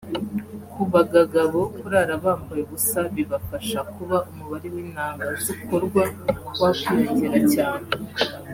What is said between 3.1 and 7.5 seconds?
bibafasha kuba umubare w’intanga zikorwa wakwiyongera